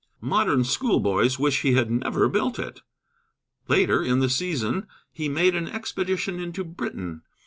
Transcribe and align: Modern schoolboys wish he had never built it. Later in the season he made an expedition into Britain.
Modern 0.19 0.63
schoolboys 0.63 1.37
wish 1.37 1.61
he 1.61 1.73
had 1.73 1.91
never 1.91 2.27
built 2.27 2.57
it. 2.57 2.81
Later 3.67 4.01
in 4.03 4.19
the 4.19 4.31
season 4.31 4.87
he 5.13 5.29
made 5.29 5.53
an 5.55 5.67
expedition 5.67 6.39
into 6.39 6.63
Britain. 6.63 7.21